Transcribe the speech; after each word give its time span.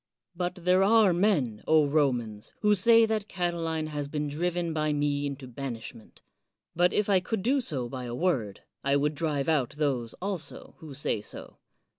But 0.35 0.55
there 0.55 0.81
are 0.83 1.13
men, 1.13 1.63
Romans, 1.67 2.53
who 2.61 2.73
say 2.73 3.05
that 3.05 3.27
Catiline 3.29 3.85
has 3.89 4.07
been 4.07 4.27
driven 4.27 4.73
by 4.73 4.93
me 4.93 5.27
into 5.27 5.47
banishment. 5.47 6.23
But 6.75 6.91
if 6.91 7.07
I 7.07 7.19
could 7.19 7.43
do 7.43 7.61
so 7.61 7.87
by 7.87 8.05
a 8.05 8.15
word, 8.15 8.61
I 8.83 8.95
would 8.95 9.13
drive 9.13 9.47
out 9.47 9.75
those 9.77 10.15
also 10.19 10.73
who 10.79 10.95
say 10.95 11.21
so. 11.21 11.59